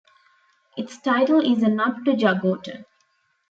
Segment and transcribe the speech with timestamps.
[0.75, 2.85] Its title is a nod to Jugoton.